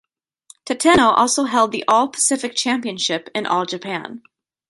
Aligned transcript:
Tateno 0.65 1.13
also 1.15 1.43
held 1.43 1.71
the 1.71 1.83
All 1.87 2.07
Pacific 2.07 2.55
Championship 2.55 3.29
in 3.35 3.45
All 3.45 3.67
Japan. 3.67 4.23